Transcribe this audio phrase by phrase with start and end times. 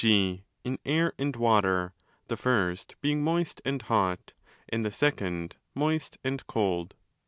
[0.03, 0.41] g.
[0.63, 1.93] in Air and Water,
[2.27, 4.33] the first being moist and ao hot,
[4.67, 6.95] and the second moist and cold.